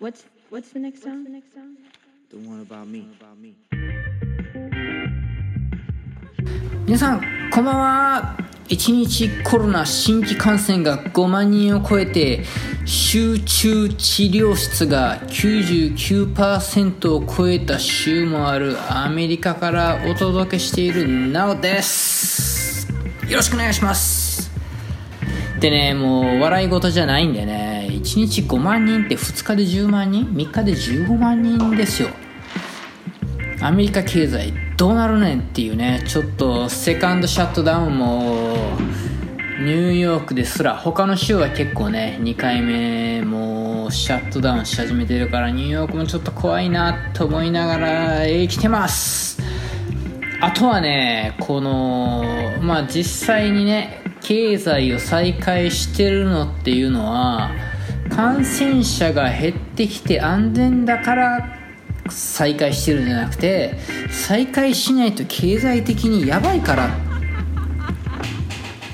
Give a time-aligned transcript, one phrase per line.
[0.00, 1.26] What's what's the next song?
[2.30, 3.04] The one about me.
[6.86, 7.20] 皆さん
[7.52, 12.44] こんばんは1日コロナ新規感染が5万人を超えて
[12.86, 22.90] 集中治療室が99%を超えた週もあるアメリカからお届けしているなおです
[23.28, 24.50] よろしくお願いします
[25.60, 27.69] でねもう笑い事じゃないんでね
[28.10, 32.08] 1日5万人って2日で10万人3日で15万人ですよ。
[33.60, 38.56] アメリカ経済どうなるねんっていうねちょっとセカンドシャットダウンも
[39.60, 49.40] ニューヨークですら他の州は結構ね2回目もシャットダウンし始めてるからニューヨークもちょっと怖いなと思いながら生きてます。
[50.40, 52.24] あとはねこの
[52.60, 57.69] まあ実際にね経済を再開してるのっていうのは
[58.10, 61.58] 感染者が減ってきて安全だから
[62.08, 63.76] 再開してるんじゃなくて
[64.10, 66.90] 再開しないと経済的にやばいから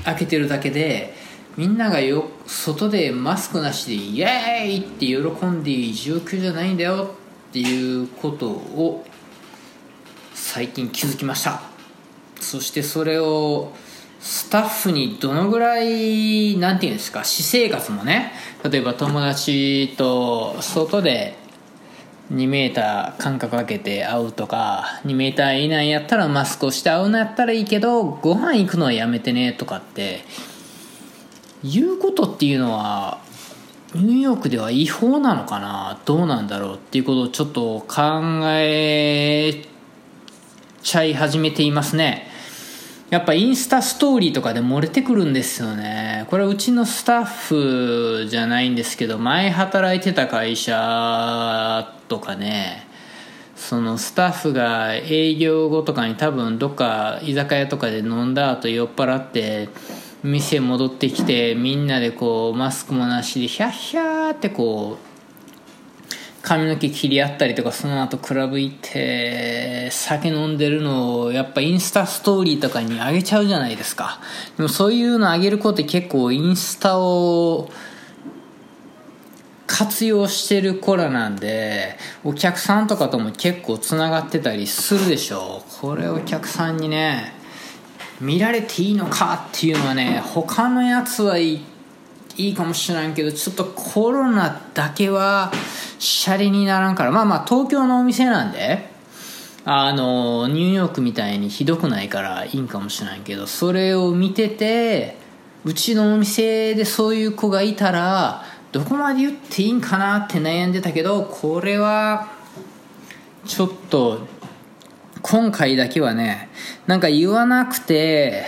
[0.05, 1.13] 開けてるだけで
[1.57, 7.15] みんながよ外でマスクなしでイエーイって喜んでいい状況じゃないんだよ
[7.49, 9.05] っていうことを
[10.33, 11.61] 最近気づきました。
[12.39, 13.73] そしてそれを
[14.29, 18.33] スタッフにどのぐらいなんていうんですか私生活もね。
[18.69, 21.37] 例えば友達と外で
[22.33, 30.25] 2メーター間隔空けて会うとか2メーター以内やったらマスクをして会うのやったらいいけどご飯行くのはやめてねとかって
[31.63, 33.21] 言うことっていうのは
[33.95, 36.01] ニューヨークでは違法なのかな？
[36.03, 39.63] どうなんだろうっていうことをちょっと考え
[40.83, 42.26] ちゃい始めていますね。
[43.09, 46.25] やっぱインスタストーリーとかで漏れてくるんですよね。
[46.29, 52.85] これうちのスタッフじゃないんですけど前働いてた会社とかね
[53.55, 59.69] そのスタッフが営業後とかに多分どっか居酒屋とかで飲んだ後酔っ払って
[60.23, 65.06] 店戻ってきてみんなでこうマスクもなしでヒャッヒャーってこう
[66.47, 74.21] 髪の毛切り合ったりとかその後クラブ行って酒飲んでるのをやっぱインスタストーリーとかに上げちゃうじゃないですか。
[74.55, 77.69] でもそういうの上げる子って結構インスタを
[79.65, 87.33] 活用してる子らなんでお客さんとかとも結構つながってたりするでしょこれお客さんにね
[88.21, 91.65] 見られていいのかっていうのはね他のやつはいい
[92.37, 95.51] いいかもしれないけどちょっとコロナだけは
[95.99, 97.11] シャレにならんから。
[97.11, 98.89] まあまあ東京のお店なんで
[99.69, 105.17] あのニューヨークみたいにひどくないからいいんかもしれないけどそれを見てて
[105.65, 112.29] うちのお店でそういう子がいたらどこまで言っていいんかなって悩んでたけどこれは
[113.45, 114.25] ちょっと
[115.21, 116.47] 今回だけはね
[116.85, 118.45] なんか言わなくて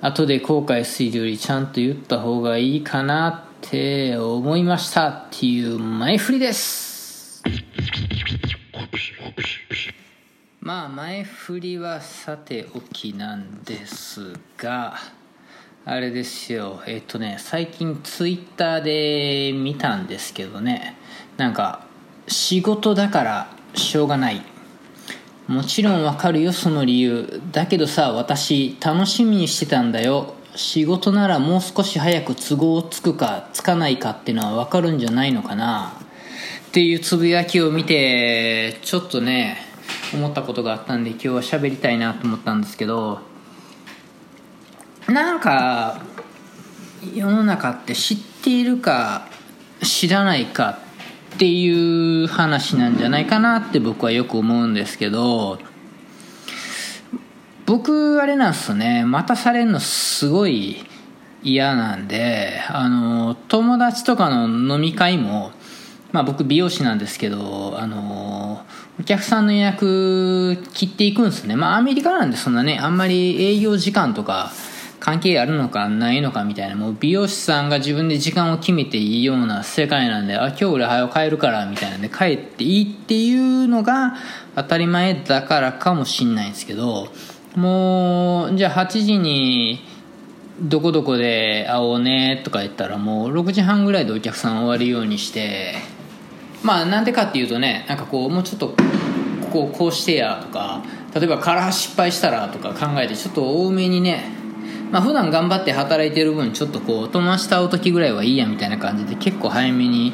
[0.00, 7.42] 後で後悔するよりちゃんと言った方がいいかなってて思いましたっていう前振りです。
[10.60, 14.96] まあ前振りはさておきなんですが
[15.84, 16.82] あれですよ。
[16.86, 20.96] えっとね最近ツイッターで見たんですけどね。
[21.36, 21.86] なんか
[22.26, 24.42] 仕事だからしょうがない。
[25.46, 27.40] もちろんわかるよその理由。
[27.52, 30.34] だけどさ私楽しみにしてたんだよ。
[30.54, 35.92] 仕事ならもう少し早く都合つくかつかないかっていうのはわかるんじゃないのかな。
[36.68, 39.56] っていうつぶやきを見てちょっとね
[40.12, 43.20] 思ったことがあったんで今日は喋りたいなと思ったんですけど
[45.08, 46.02] なんか
[47.14, 49.28] 世の中って知っているか
[49.82, 50.78] 知らないか
[51.34, 55.58] っていう話なんじゃないかなって僕はよく思うんですけど
[57.68, 59.04] 僕あれなんですね。
[59.04, 60.86] 待たされるのすごい
[61.42, 65.52] 嫌なんであの友達とかの飲み会も
[66.10, 68.64] まあ僕美容師なんですけどあの
[68.98, 71.56] お客さんの予約切っていくんですね。
[71.56, 74.50] まあアメリカなんでそんなねあんまり営業時間とか
[74.98, 84.14] 関係あるのかないのかみたいなもう美容師さんが自分で時間を決めていいような世界なんであ今日俺早く帰るからみたいなんで帰っていいっていうのが
[84.56, 87.08] 当たり前だからかもしんないんですけど
[87.58, 89.80] もうじゃあ8時に
[90.60, 95.74] どこどこで会おうねとか言ったらもう6時半ぐらいでお客さん終わるようにして
[96.62, 98.74] まあなんでかっていうとねなんかこうもうちょっとこ
[99.50, 100.84] ここうしてやとか
[101.14, 104.30] 例えばカラー失敗したらとか考えてちょっと多めにね
[104.92, 110.12] まあ普段頑張って働いてる分ちょっとこう友達と会う時ぐらいはいいやみたいな感じで結構早めに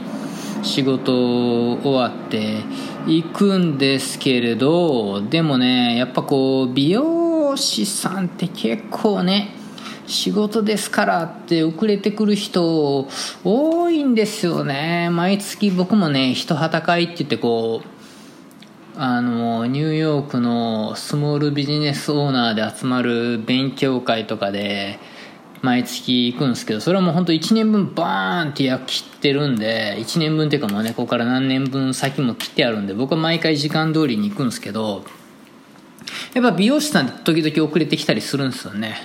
[0.63, 2.63] 仕事終わって
[3.07, 7.24] 行くんですけれどでもねやっぱこう美容
[7.57, 9.55] 師さんって結構ね
[10.07, 13.09] 仕事ですからって遅れてくる人
[13.43, 15.09] 多いんですよね。
[15.11, 17.89] 毎月僕もね人はた会って言ってこう
[18.97, 25.01] あのニューヨークのスモールビジネスオーナーで集まる勉強会とかで
[25.63, 35.05] 毎月行くんですけどそれはもう本当1年分バーンって焼き切ってるんで1年分っていうかもうねここから何年分先も切ってあるんで僕は毎回時間通りに行くんですけど
[36.35, 38.97] やっぱ美容師さんって時々遅れてきたりするんですよね。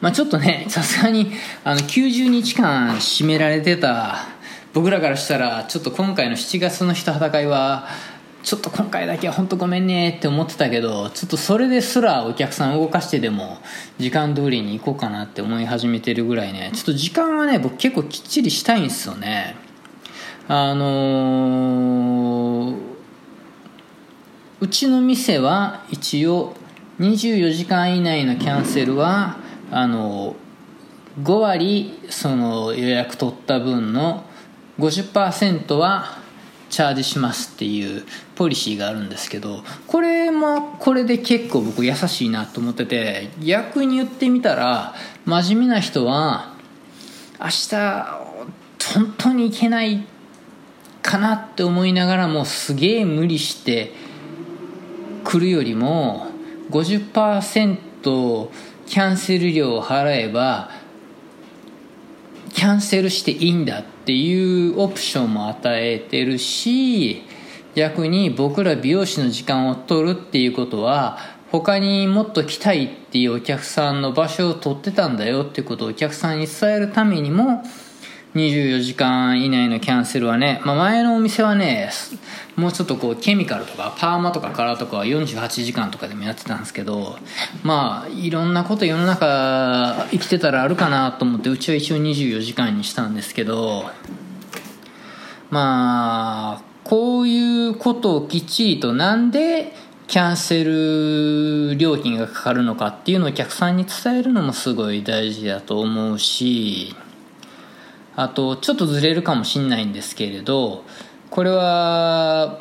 [0.00, 1.32] まあちょっとね さすがに
[1.64, 4.26] あの90日間締められてた
[4.72, 7.88] 僕らからしたらちょっと今回の7月の人戦いは
[8.42, 13.58] ちょっと今回だけは本当ごめんねって思ってたけどちょっとそれですらお客さん動かしてでも
[13.98, 19.56] 時間通りに行こうかなって思い始めてるぐらいねちょっと時間はね僕結構きっちりしたいんですよね。
[20.50, 22.87] あのー、
[24.60, 26.54] うちの店は一応
[26.98, 29.36] 24時間以内のキャンセルは
[29.70, 30.34] あの
[31.22, 34.24] 5割その予約取った分の
[34.80, 36.18] 50%は
[36.70, 44.94] チャージしますっていうポリシーがあるんですけどこれもこれで結構僕優しいなと思ってて逆に言ってみたら
[45.24, 46.52] 真面目な人は
[47.40, 47.76] 明日
[48.94, 50.04] 本当に行けない
[51.00, 54.07] かなって思いながらもすげえ無理して
[55.28, 56.28] 来るよりも
[56.70, 58.48] 50%
[58.86, 60.70] キャンセル料を払えば
[62.54, 67.24] キャンセルしていいんだっていうオプションも与えてるし
[67.74, 71.18] 逆に僕ら美容師の時間を取るっていうことは
[71.52, 77.62] 他にもっと来たいっていうお客さんの場所を取ってたんだよってことをお客さんに伝えるためにも
[78.38, 81.90] 24時間以内のキャンセルはね、まあ、前のお店はね
[82.56, 87.16] もうちょっとこうケミカルとかパーマとかカラーとかは48時間とかでもやってたんですけど
[87.62, 93.84] まあいろんなこと世の中生きてたらあるかなと思ってうちは一応24時間にしたんですけど
[95.50, 99.72] まあこういうことをきっちりとなんで
[100.08, 106.96] キャンセル料金がかかるのかっていうのをお客さんに伝えるのもすごい大事だと思うし
[108.18, 110.82] あとちょっとずれるかもしんないんですけれど
[111.30, 112.58] これは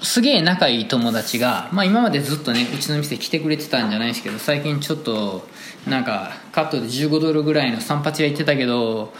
[0.00, 5.46] すげえ仲いい友達が、まあ、今までずっとねうちの店来てくれてたんじゃないですけど最近ちょっと
[5.86, 9.12] なんかカットで15ドルぐらいの散髪屋行ってたけど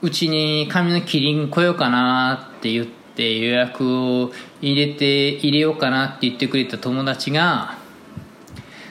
[0.00, 7.78] うちに髪の切り来ようかなって言って予約を入れて入れようかなって言ってくれた友達が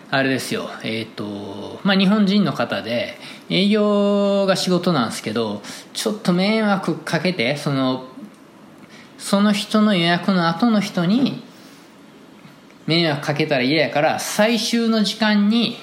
[0.09, 3.17] あれですよえっ、ー、とまあ日本人の方で
[3.51, 5.61] 営業が仕事なんですけど
[5.93, 8.07] ちょっと迷惑かけてその
[9.17, 11.43] その人の予約の後の人に
[12.87, 15.77] 迷惑かけたら嫌やから最終の時間に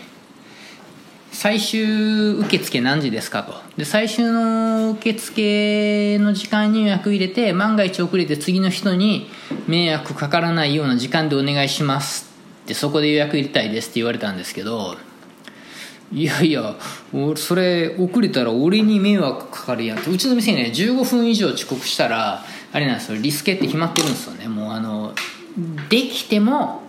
[1.30, 3.54] 最終受付何時ですかと。
[3.76, 9.28] で最終の受付の時間に予約入れて万が一遅れて次の人に
[9.68, 12.32] 迷惑かからないような時間でお願いします
[12.64, 14.96] ってそこで予約入れたいですって言われたんですけど
[16.12, 16.74] いやいや
[17.36, 20.10] それ遅れたら俺に迷惑かかるやんって。
[20.10, 24.48] うちの店ね15分以上遅刻したらあれなんですよリスケって決まってるんですよね。
[24.48, 25.14] もうあの
[25.88, 26.82] できても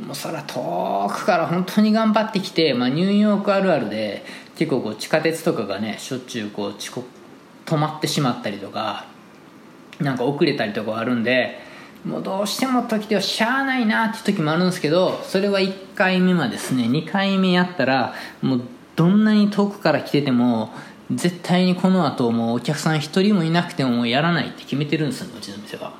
[0.00, 4.24] もうそら遠くから本当に頑張ってきて、まあ、ニューヨークあるあるで
[4.56, 7.08] 結構こう地下鉄とかがねしょっちゅうこう遅刻
[7.64, 9.06] 止まってしまったりとか
[9.98, 11.58] なんか遅れたりとかあるんで
[12.06, 16.84] もうどうしても時ではしゃあないなっていう時もあるんですけどそれは1回目はですね。
[16.84, 18.60] 2回目やったらもう
[18.94, 20.72] どんなに遠くから来てても
[21.10, 25.92] 絶対にこの後もうお客さん一人もいなくてももやらないって決めてるんですようちの店は。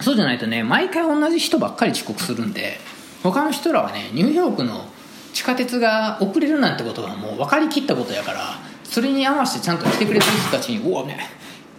[0.00, 2.78] そうじゃないとね毎回同じ人ばっかり遅刻するんで
[3.22, 4.84] 他の人らはねニューヨークの
[5.32, 11.18] 地下鉄が遅れるなんてことがもう分かりきったことやからそれに合わせてちゃんと来てくれてる人たちにおおね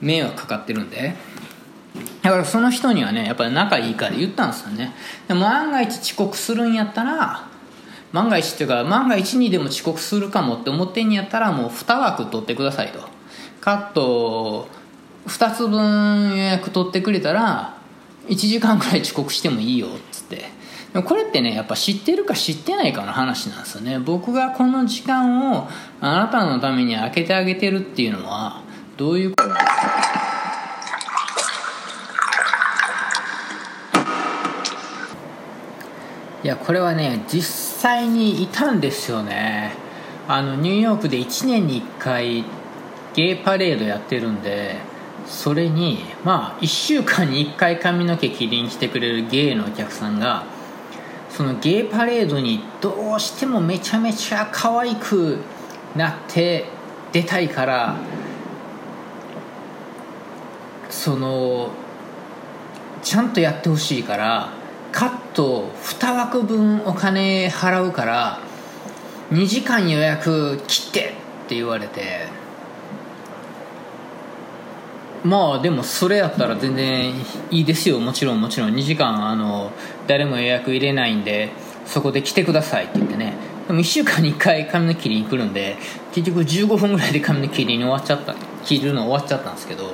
[0.01, 1.15] 迷惑かかってるんで
[2.27, 4.93] だからその人にはねやっぱり仲いいから言ったんですよね。
[5.29, 7.47] でも万が一遅刻するんやったら
[8.11, 12.99] 万が一っていうか万が一にでも遅刻するかもって思ってんやったらもう2枠取ってくださいと。
[13.61, 14.67] カット
[15.27, 17.77] 2つ分予約取ってくれたら
[18.27, 20.35] 1時間くらい遅刻してもいいよっつって。
[20.91, 23.99] でもこれってねやっぱ知ってるか知ってないかの話なんですよね。
[23.99, 25.69] 僕がこの時間を
[26.01, 28.63] あなたのために空けてあげてるっていうのは
[28.97, 30.26] どういうことなんですか？
[36.43, 37.41] いやこれはね実
[37.81, 39.73] 際にいたんですよね。
[40.27, 42.43] あのニューヨークで1年に1回
[43.15, 44.75] ゲイパレードやってるんで
[45.25, 50.43] それにまあ1週間に1回髪の毛切りに来てくれるゲイのお客さんが
[51.29, 55.39] そのゲイパレードにどうしてもめちゃめちゃ可愛く
[55.95, 56.65] なって
[57.11, 57.95] 出たいから
[60.89, 61.71] その
[63.01, 64.49] ちゃんとやってほしいから
[64.91, 68.39] カット2枠分お金払うから
[69.31, 71.03] 2時間予約切ってっ
[71.47, 72.27] て言われて。
[75.23, 77.13] まあでもそれやったら全然
[77.51, 77.99] いいですよ。
[77.99, 78.75] もちろんもちろん。
[78.75, 79.71] 2時間あの
[80.07, 81.49] 誰も予約入れないんで
[81.85, 83.33] そこで来てくださいって言ってね。
[83.67, 85.77] でも1週間に1回髪の切りに来るんで
[86.13, 89.93] 結局15分ぐらいで髪の切りに終わっちゃった切るの終わっちゃったんですけど。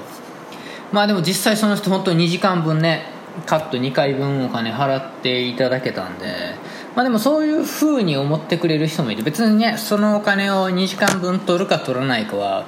[0.91, 3.12] まあでも実際その人本当に2時間分ね
[3.45, 6.55] カット2回分お金払っていただけたんで
[6.95, 12.65] まあでもそういう風に思ってくれる人もいて別にねそのお金を2時間分取るか取らないかは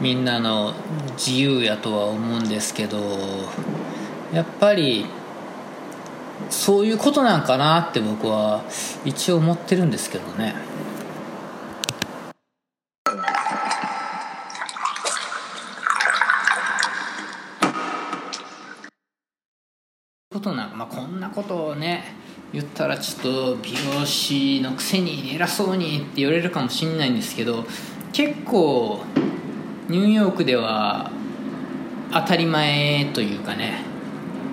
[0.00, 0.74] みんなの
[1.16, 2.98] 自由やとは思うんですけど
[4.32, 5.06] やっぱり
[6.48, 8.64] そういうことなんかなって僕は
[9.04, 10.54] 一応思ってるんですけどね。
[20.90, 22.16] こん、なことをね
[22.52, 27.64] 言ったらちょっと美容師のくせに偉そうにって言われるかもしれないんですけど
[28.12, 29.04] 結構
[29.88, 31.12] ニューヨークでは
[32.12, 33.84] 当たり前というかね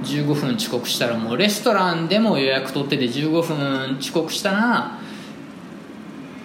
[0.04, 5.00] 15分遅刻したらもうレストランでも予約取ってて15分遅刻したら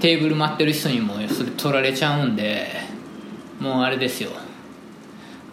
[0.00, 2.66] テーブル待ってる人にもそれ取られちゃうんで
[3.60, 4.30] もうあれですよ。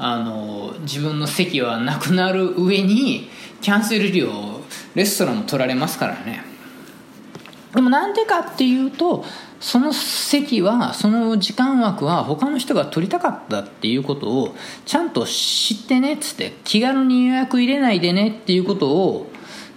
[0.02, 3.30] あの自分の席はなくなる上に
[3.62, 4.30] キャンセル料
[4.96, 6.42] レストランも取られますからね。
[7.76, 9.26] でもなんでかっていうと
[9.60, 19.30] その席はその時間枠は他の人が取りたかったっていうことをちゃんと知ってねっつって気軽に予約入れないでねっていうことを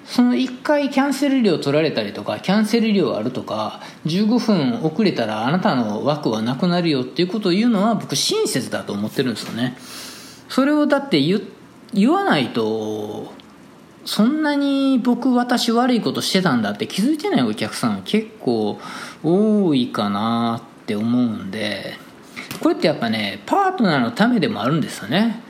[0.06, 9.76] その1回キャンセル料取られたりとかキャンセル料あるとか15分遅れたらあなたの枠はなくなるよっていうことを言うのは僕親切だと思ってるんですよね。
[10.52, 11.40] それをだって言
[11.94, 13.32] 言わないと
[14.04, 18.78] そんなに僕私悪いことしてたんだって気づいてないお客さん結構
[19.24, 21.94] 多いかなって思うんで
[22.60, 25.40] これってやっぱねパートナーのためでもあるんですよね。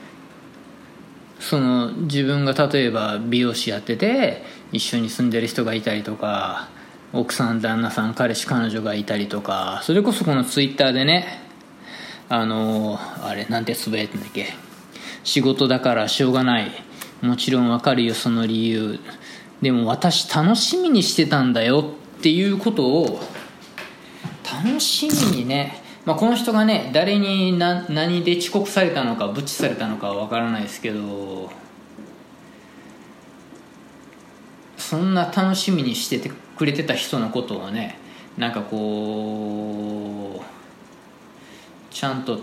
[1.40, 6.68] その自分が例えば美容師やってて一緒に住んでる人がいたりとか
[7.12, 11.40] 奥さん旦那さん彼氏彼女がいたりとかそれこそこのツイッターでね
[12.28, 14.54] あのあれなんてつぶやいてんだっけ？
[15.24, 16.70] 仕事だからしょうがない。
[17.20, 18.98] もちろんわかるよその理由。
[19.60, 23.20] でも私楽しみにしてたんだよっていうことを
[24.44, 31.50] 楽しみにね、まあ、この人がね誰に何何で遅刻されたのかブチされたのかはわからないですけど
[34.76, 37.98] そんな楽しみにしててくれてた人のことをね
[38.36, 42.40] なんかこうちゃんと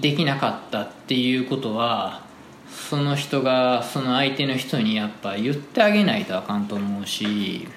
[0.00, 2.22] できなかったっていうことは
[2.68, 7.68] その人がその相手の人にやっぱ言ってあげないとあかんと思うし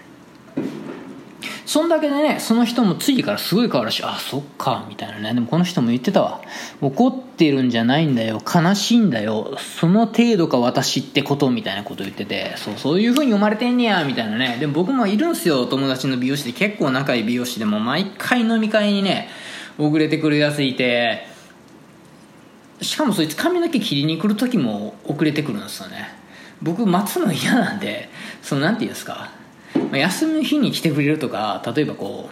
[1.65, 5.33] そんだけでねその人も次からすごい変わるしあそっかみたいなね。
[5.33, 6.41] でもこの人も言ってたわ。
[6.79, 8.41] 怒ってるんじゃないんだよ。
[8.41, 9.57] 悲しいんだよ。
[9.59, 14.55] その程度か私ってことみたいなこと言っててそうそういう風に生まれてんねやみたいなね。
[14.61, 15.65] でも僕もいるんすよ。
[15.65, 16.53] 友達の美容師で。
[16.53, 19.27] 結構仲いい美容師でも毎回飲み会にね
[19.77, 21.27] 遅れてくるやついて
[22.81, 26.09] しかもそいつ髪の毛切りに来る時も遅れてくるんですよね。
[26.61, 28.09] 僕待つの嫌なんで
[28.41, 29.31] そのなんて言うんですか。
[29.91, 32.29] 休みの日に来てくれるとか例えばこ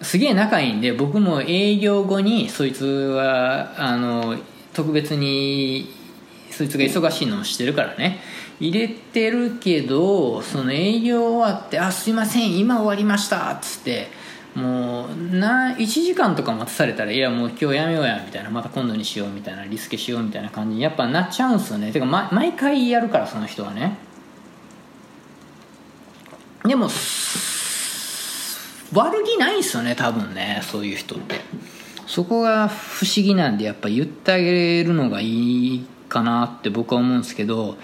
[0.00, 4.36] うすげえ仲いいんで僕も営業後にそいつはあの
[4.72, 5.92] 特別に
[6.50, 8.20] そいつが忙しいのをしてるからね。
[8.60, 14.08] 入れてるけどその営業終わって「あすいません今終わりました」っつって
[14.54, 21.92] もうな1時間とか待たされたらいやもう今日やめようやみたいなまた今度にしようみたいなリスケしようみたいな感じにやっぱなっちゃうんすよね。
[21.92, 23.96] てか、ま、毎回やるからその人はね。
[26.64, 26.88] でも
[28.92, 31.36] 悪気ないんすよね多分ねそういう人って。
[32.06, 35.26] そこが不思議なんでやっぱ言ってあげるのがい
[35.76, 37.78] いかなって僕は思うんですけど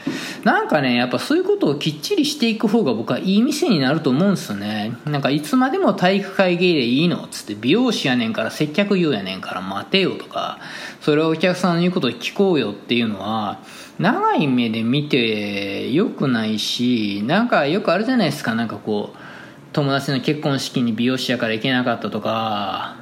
[0.45, 4.93] なんかねやっぱそういうことをきっちりしていく方が僕はいい店になると思うんですよね。
[5.07, 10.59] なんかいつまでも体育会芸でいいのっつって美容師やねんから接客業やねんから待てよとか
[11.01, 13.61] それはお客さんの言うことを聞こうよっていうのは
[13.99, 18.55] 長い目で見て良くないしなんかよくあるじゃないですか。
[18.55, 19.17] なんかこう
[19.73, 22.97] 友達の結婚式に美容師やから行けなかったとか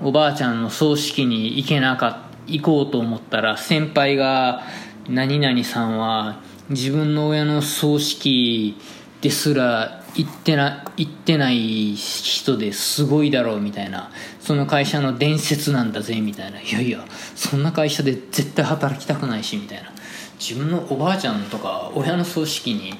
[0.00, 2.27] おばあちゃんの葬式に行けなかった。
[2.48, 4.62] 行こうと思ったら先輩が
[5.08, 8.76] 「何々さんは自分の親の葬式
[9.20, 16.60] ですら行ってな行ってない人ですごいだろうみたいなその会社の伝説なんだぜみたいな。
[16.60, 19.92] いやいやそんな会社で絶対働きたくないしみたいな。
[20.38, 22.94] 自分のおばあちゃんとか親の葬式に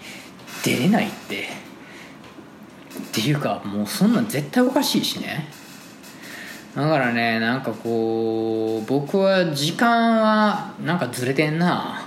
[0.64, 1.48] 出れないって。
[2.98, 5.48] っていうかもうそんなん絶対おかしいしね。
[6.74, 12.04] だからねなんかこう僕は時間はなんかずれてんな。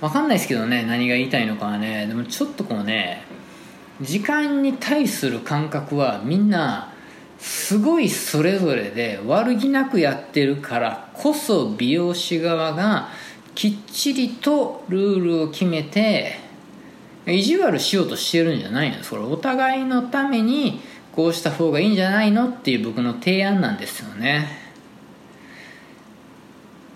[0.00, 2.06] わかんないですけどね何が言いたいのかはね。
[2.06, 3.22] でもちょっとこうね
[4.00, 6.92] 時間に対する感覚はみんな
[7.38, 13.08] すごいそれぞれで悪気なくやってるからこそ美容師側が
[13.54, 16.38] きっちりとルールを決めて
[17.26, 19.02] 意地悪しようとしてるんじゃないの。
[19.04, 20.80] それお互いのために
[21.12, 24.48] こうした方がいいんじゃないのっていう僕の提案なんですよね。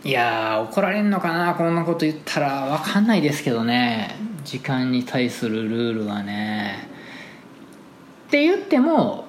[0.04, 4.16] いや怒られんのかなこんなこと言ったら分かんないですけどね。
[4.44, 6.88] 時間に対するルールはね。
[8.28, 9.26] って言っても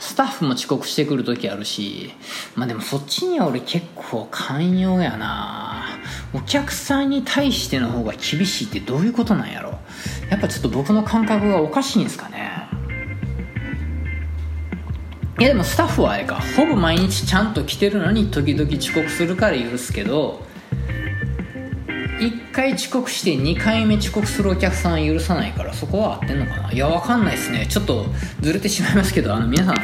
[0.00, 2.12] スタッフも遅刻してくる時あるし
[2.56, 5.86] まあでもそっちには俺結構寛容やな。
[6.34, 9.78] お客さんに対しての方が厳しいってどういうことなんやろ。
[10.28, 12.59] やっぱちょっと僕の感覚がおかしいんですかね。
[15.40, 16.38] いやでもスタッフはあれか。
[16.54, 20.44] ほぼ毎日ちゃんと来てるのに時々遅刻するから許すけど
[22.18, 26.70] 1回遅刻して2回目遅刻するお客さんは許さないからそこは合ってんのかな。
[26.70, 27.66] いやわかんないですね。
[27.66, 28.04] ちょっと
[28.42, 29.76] ずれてしまいますけどあの皆さん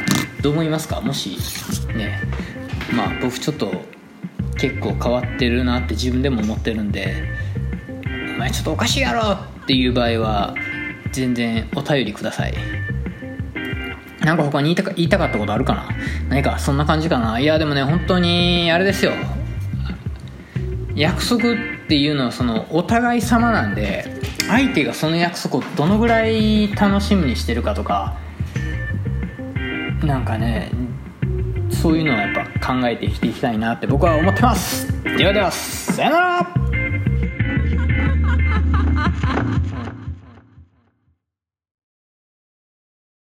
[0.43, 1.01] どう思いますか？
[1.01, 1.35] もし
[1.95, 2.21] ね
[2.95, 3.71] まあ僕ちょっと
[4.59, 7.15] 結構変わってるなって自分でも思ってるんで
[8.35, 10.53] お前ちょっとおかしいやろっていう場合は
[11.11, 12.53] 全然お便りください。
[14.27, 15.87] なんか他に言いたか言いたかったことあるかな？
[16.27, 17.39] 何かそんな感じかな？
[17.39, 19.13] いやでもね本当にあれですよ。
[20.95, 21.55] 約束っ
[21.87, 28.17] ていうのはそのお互い様なんで相手がその約束をどのぐらい楽しみにしてるかとか
[30.03, 30.71] なんかね
[31.69, 34.91] そういうのはやっぱ考えて生きていきたいなって僕は思ってます。
[35.03, 36.66] ではではさよなら！